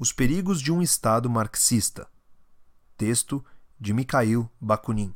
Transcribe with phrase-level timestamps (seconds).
[0.00, 2.08] Os perigos de um Estado marxista.
[2.96, 3.44] Texto
[3.78, 5.14] de Mikhail Bakunin.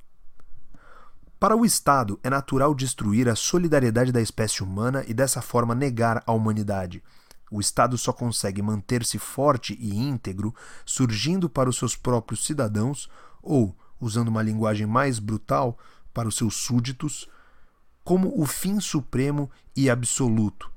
[1.41, 6.23] Para o Estado, é natural destruir a solidariedade da espécie humana e dessa forma negar
[6.27, 7.03] a humanidade.
[7.51, 10.55] O Estado só consegue manter-se forte e íntegro
[10.85, 13.09] surgindo para os seus próprios cidadãos
[13.43, 15.79] ou, usando uma linguagem mais brutal,
[16.13, 17.27] para os seus súditos,
[18.05, 20.71] como o fim supremo e absoluto.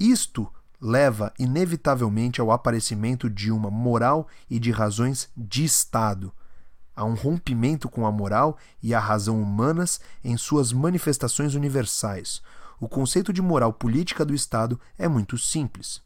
[0.00, 0.50] Isto
[0.82, 6.32] leva inevitavelmente ao aparecimento de uma moral e de razões de Estado,
[6.94, 12.42] a um rompimento com a moral e a razão humanas em suas manifestações universais.
[12.80, 16.02] O conceito de moral política do Estado é muito simples.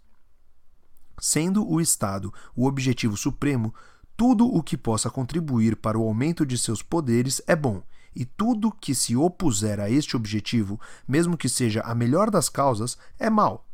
[1.18, 3.74] Sendo o Estado o objetivo supremo,
[4.14, 7.82] tudo o que possa contribuir para o aumento de seus poderes é bom,
[8.14, 12.98] e tudo que se opuser a este objetivo, mesmo que seja a melhor das causas,
[13.18, 13.65] é mal.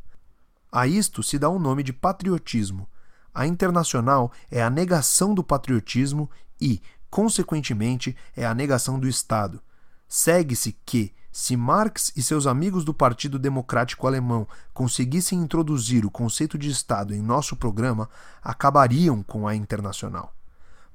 [0.75, 2.89] A isto se dá o nome de patriotismo.
[3.31, 6.27] A internacional é a negação do patriotismo
[6.59, 9.61] e, consequentemente, é a negação do Estado.
[10.07, 16.57] Segue-se que, se Marx e seus amigos do Partido Democrático Alemão conseguissem introduzir o conceito
[16.57, 18.09] de Estado em nosso programa,
[18.41, 20.33] acabariam com a internacional.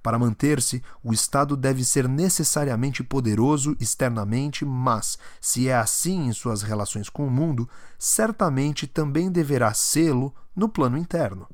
[0.02, 6.62] Para manter-se, o Estado deve ser necessariamente poderoso externamente, mas, se é assim em suas
[6.62, 7.68] relações com o mundo,
[7.98, 11.48] certamente também deverá sê-lo no plano interno.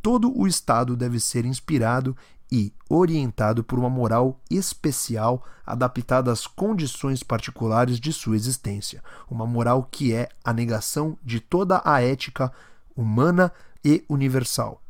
[0.00, 2.16] Todo o Estado deve ser inspirado
[2.50, 9.88] e orientado por uma moral especial adaptada às condições particulares de sua existência, uma moral
[9.90, 12.52] que é a negação de toda a ética
[12.94, 13.50] humana
[13.84, 14.81] e universal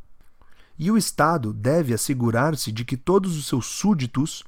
[0.77, 4.43] e o Estado deve assegurar-se de que todos os seus súditos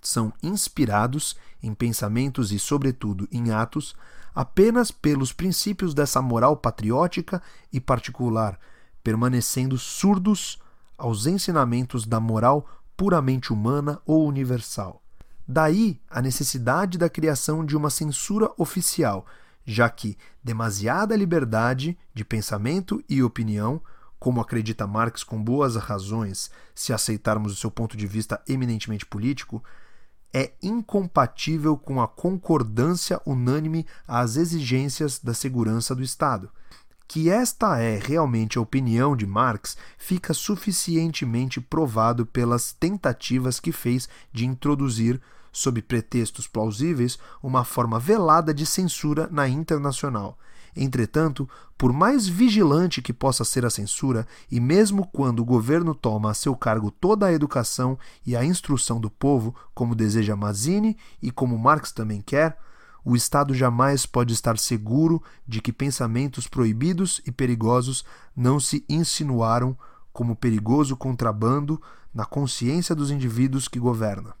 [0.00, 3.96] são inspirados em pensamentos e, sobretudo, em atos
[4.34, 7.42] apenas pelos princípios dessa moral patriótica
[7.72, 8.58] e particular,
[9.02, 10.58] permanecendo surdos
[10.96, 15.02] aos ensinamentos da moral puramente humana ou universal.
[15.46, 19.26] Daí a necessidade da criação de uma censura oficial,
[19.64, 23.80] já que demasiada liberdade de pensamento e opinião
[24.18, 29.62] como acredita Marx com boas razões, se aceitarmos o seu ponto de vista eminentemente político,
[30.32, 36.50] é incompatível com a concordância unânime às exigências da segurança do Estado.
[37.06, 44.08] Que esta é realmente a opinião de Marx fica suficientemente provado pelas tentativas que fez
[44.30, 45.18] de introduzir,
[45.50, 50.38] sob pretextos plausíveis, uma forma velada de censura na internacional
[50.76, 56.30] Entretanto, por mais vigilante que possa ser a censura, e mesmo quando o governo toma
[56.30, 61.30] a seu cargo toda a educação e a instrução do povo, como deseja Mazzini e
[61.30, 62.58] como Marx também quer,
[63.04, 68.04] o Estado jamais pode estar seguro de que pensamentos proibidos e perigosos
[68.36, 69.76] não se insinuaram
[70.12, 71.80] como perigoso contrabando
[72.12, 74.34] na consciência dos indivíduos que governa.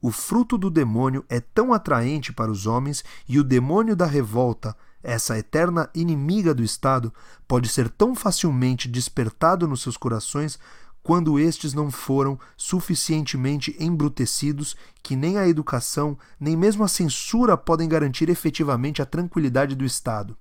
[0.00, 4.76] O fruto do demônio é tão atraente para os homens e o demônio da revolta
[5.04, 7.12] essa eterna inimiga do Estado,
[7.46, 10.58] pode ser tão facilmente despertado nos seus corações
[11.02, 17.86] quando estes não foram suficientemente embrutecidos que nem a educação, nem mesmo a censura podem
[17.86, 20.34] garantir efetivamente a tranquilidade do Estado.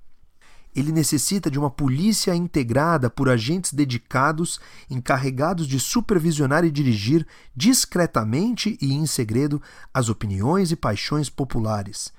[0.74, 4.60] Ele necessita de uma polícia integrada por agentes dedicados,
[4.90, 9.62] encarregados de supervisionar e dirigir discretamente e em segredo
[9.94, 12.12] as opiniões e paixões populares.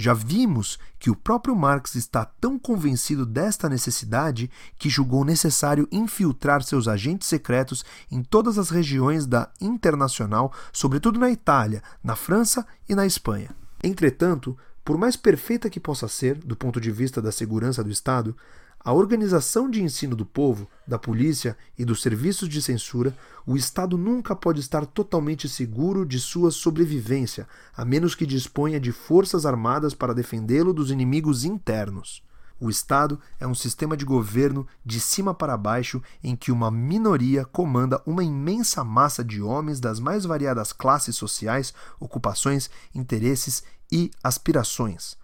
[0.00, 6.62] Já vimos que o próprio Marx está tão convencido desta necessidade que julgou necessário infiltrar
[6.62, 12.94] seus agentes secretos em todas as regiões da Internacional, sobretudo na Itália, na França e
[12.94, 13.50] na Espanha.
[13.84, 18.34] Entretanto, por mais perfeita que possa ser, do ponto de vista da segurança do Estado,
[18.82, 23.14] a organização de ensino do povo, da polícia e dos serviços de censura,
[23.46, 27.46] o Estado nunca pode estar totalmente seguro de sua sobrevivência,
[27.76, 32.22] a menos que disponha de forças armadas para defendê-lo dos inimigos internos.
[32.58, 37.44] O Estado é um sistema de governo de cima para baixo em que uma minoria
[37.44, 43.62] comanda uma imensa massa de homens das mais variadas classes sociais, ocupações, interesses
[43.92, 45.19] e aspirações.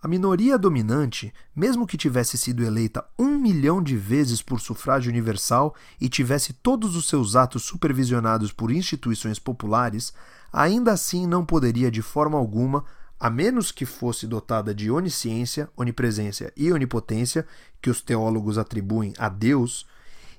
[0.00, 5.74] A minoria dominante, mesmo que tivesse sido eleita um milhão de vezes por sufrágio universal
[6.00, 10.12] e tivesse todos os seus atos supervisionados por instituições populares,
[10.52, 12.84] ainda assim não poderia de forma alguma,
[13.18, 17.44] a menos que fosse dotada de onisciência, onipresença e onipotência,
[17.82, 19.84] que os teólogos atribuem a Deus,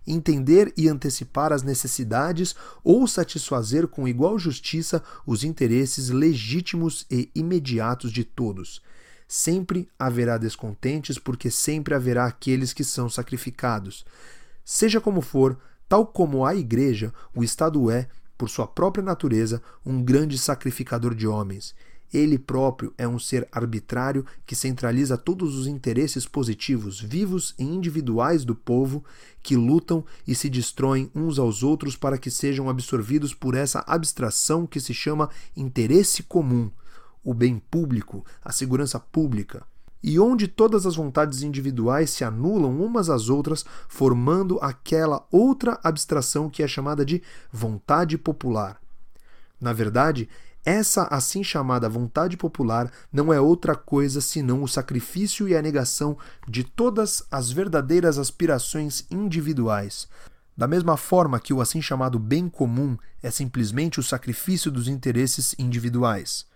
[0.07, 8.13] entender e antecipar as necessidades ou satisfazer com igual justiça os interesses legítimos e imediatos
[8.13, 8.81] de todos
[9.29, 14.03] Sempre haverá descontentes, porque sempre haverá aqueles que são sacrificados.
[14.65, 15.57] Seja como for,
[15.89, 21.27] Tal como a Igreja, o Estado é, por sua própria natureza, um grande sacrificador de
[21.27, 21.73] homens.
[22.13, 28.45] Ele próprio é um ser arbitrário que centraliza todos os interesses positivos, vivos e individuais
[28.45, 29.03] do povo,
[29.41, 34.67] que lutam e se destroem uns aos outros para que sejam absorvidos por essa abstração
[34.67, 36.69] que se chama interesse comum,
[37.29, 39.63] o bem público, a segurança pública
[40.01, 46.49] e onde todas as vontades individuais se anulam umas às outras, formando aquela outra abstração
[46.49, 47.21] que é chamada de
[47.51, 48.79] vontade popular.
[49.59, 50.29] Na verdade,
[50.63, 56.17] essa assim chamada vontade popular não é outra coisa senão o sacrifício e a negação
[56.47, 60.07] de todas as verdadeiras aspirações individuais.
[60.55, 65.55] Da mesma forma que o assim chamado bem comum é simplesmente o sacrifício dos interesses
[65.57, 66.48] individuais.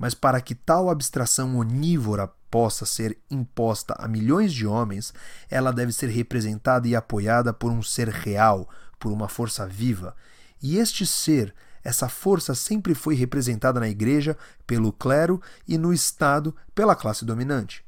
[0.00, 5.12] Mas para que tal abstração onívora possa ser imposta a milhões de homens,
[5.50, 8.66] ela deve ser representada e apoiada por um ser real,
[8.98, 10.16] por uma força viva.
[10.62, 11.54] E este ser
[11.84, 15.38] essa força sempre foi representada na Igreja pelo clero
[15.68, 17.84] e no Estado pela classe dominante.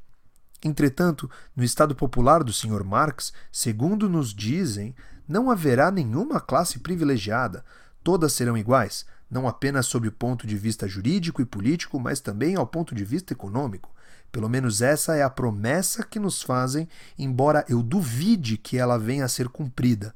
[0.63, 2.83] Entretanto, no Estado popular do Sr.
[2.83, 4.95] Marx, segundo nos dizem,
[5.27, 7.65] não haverá nenhuma classe privilegiada.
[8.03, 12.55] Todas serão iguais, não apenas sob o ponto de vista jurídico e político, mas também
[12.55, 13.91] ao ponto de vista econômico.
[14.31, 16.87] Pelo menos essa é a promessa que nos fazem,
[17.17, 20.15] embora eu duvide que ela venha a ser cumprida.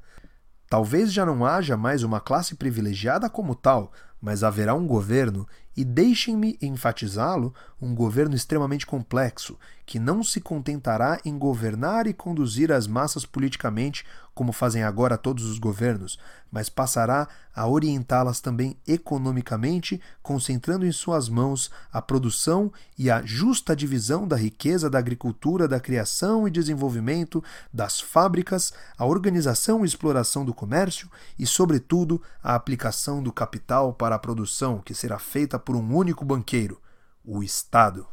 [0.69, 3.91] Talvez já não haja mais uma classe privilegiada como tal,
[4.21, 11.19] mas haverá um governo, e deixem-me enfatizá-lo, um governo extremamente complexo, que não se contentará
[11.23, 14.03] em governar e conduzir as massas politicamente,
[14.33, 16.19] como fazem agora todos os governos,
[16.51, 23.75] mas passará a orientá-las também economicamente, concentrando em suas mãos a produção e a justa
[23.75, 30.43] divisão da riqueza da agricultura, da criação e desenvolvimento, das fábricas, a organização e exploração
[30.43, 35.75] do comércio e, sobretudo, a aplicação do capital para a produção, que será feita por
[35.75, 36.79] um único banqueiro,
[37.27, 38.07] o Estado.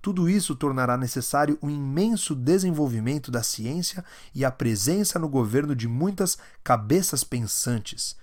[0.00, 5.88] Tudo isso tornará necessário um imenso desenvolvimento da ciência e a presença no governo de
[5.88, 8.16] muitas cabeças pensantes.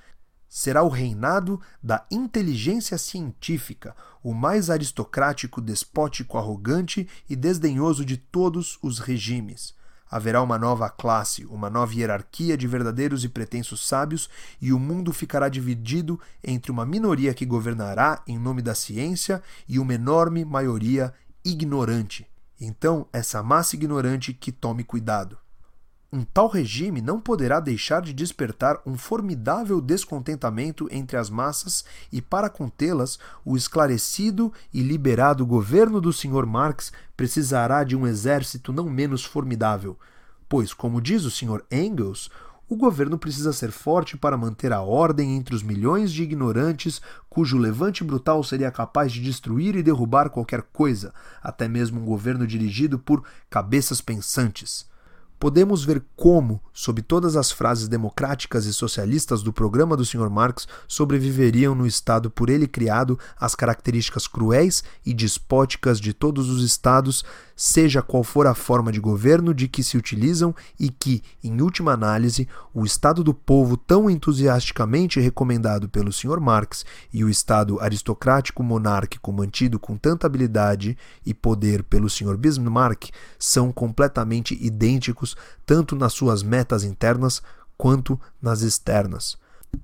[0.48, 8.80] Será o reinado da inteligência científica, o mais aristocrático, despótico, arrogante e desdenhoso de todos
[8.82, 9.75] os regimes
[10.10, 14.30] haverá uma nova classe, uma nova hierarquia de verdadeiros e pretensos sábios,
[14.62, 19.80] e o mundo ficará dividido entre uma minoria que governará em nome da ciência e
[19.80, 21.13] uma enorme maioria
[21.44, 22.28] ignorante.
[22.60, 25.38] Então, essa massa ignorante que tome cuidado.
[26.13, 32.22] Um tal regime não poderá deixar de despertar um formidável descontentamento entre as massas e,
[32.22, 36.46] para contê-las, o esclarecido e liberado governo do Sr.
[36.46, 39.98] Marx precisará de um exército não menos formidável.
[40.48, 41.63] Pois, como diz o Sr.
[41.72, 42.30] Engels,
[42.69, 47.58] o governo precisa ser forte para manter a ordem entre os milhões de ignorantes cujo
[47.58, 52.98] levante brutal seria capaz de destruir e derrubar qualquer coisa, até mesmo um governo dirigido
[52.98, 54.88] por cabeças pensantes
[55.46, 60.28] podemos ver como, sob todas as frases democráticas e socialistas do programa do Sr.
[60.28, 66.64] Marx, sobreviveriam no Estado por ele criado as características cruéis e despóticas de todos os
[66.64, 67.24] Estados,
[67.56, 71.94] seja qual for a forma de governo de que se utilizam e que, em última
[71.94, 76.39] análise, o Estado do povo tão entusiasticamente recomendado pelo Sr.
[76.39, 82.36] Marx e o Estado aristocrático monárquico mantido com tanta habilidade e poder pelo Sr.
[82.38, 87.41] Bismarck são completamente idênticos tanto nas suas metas internas
[87.77, 89.38] quanto nas externas.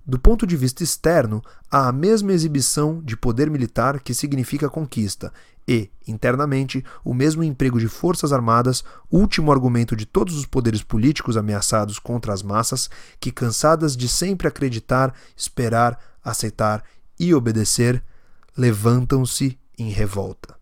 [0.06, 5.34] Do ponto de vista externo, há a mesma exibição de poder militar que significa conquista,
[5.68, 11.38] e, internamente, o mesmo emprego de forças armadas, último argumento de todos os poderes políticos
[11.38, 12.90] ameaçados contra as massas,
[13.20, 16.84] que, cansadas de sempre acreditar, esperar, aceitar
[17.20, 18.04] e obedecer,
[18.58, 20.61] levantam-se em revolta.